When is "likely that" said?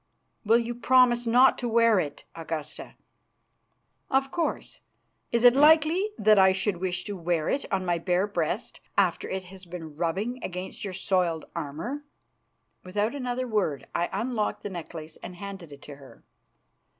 5.55-6.39